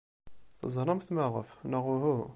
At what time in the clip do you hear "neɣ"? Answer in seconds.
1.71-1.83